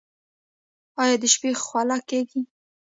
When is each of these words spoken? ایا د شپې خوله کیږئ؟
ایا 1.01 1.15
د 1.21 1.23
شپې 1.33 1.51
خوله 1.63 1.97
کیږئ؟ 2.09 2.41